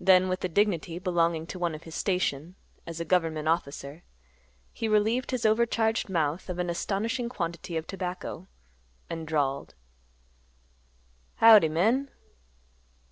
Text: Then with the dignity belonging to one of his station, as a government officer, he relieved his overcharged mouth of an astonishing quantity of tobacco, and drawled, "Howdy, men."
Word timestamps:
Then 0.00 0.28
with 0.28 0.40
the 0.40 0.48
dignity 0.48 0.98
belonging 0.98 1.46
to 1.46 1.56
one 1.60 1.72
of 1.72 1.84
his 1.84 1.94
station, 1.94 2.56
as 2.84 2.98
a 2.98 3.04
government 3.04 3.46
officer, 3.46 4.02
he 4.72 4.88
relieved 4.88 5.30
his 5.30 5.46
overcharged 5.46 6.08
mouth 6.10 6.50
of 6.50 6.58
an 6.58 6.68
astonishing 6.68 7.28
quantity 7.28 7.76
of 7.76 7.86
tobacco, 7.86 8.48
and 9.08 9.24
drawled, 9.24 9.76
"Howdy, 11.36 11.68
men." 11.68 12.10